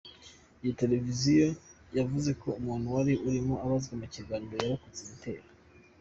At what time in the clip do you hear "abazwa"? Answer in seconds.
3.65-3.93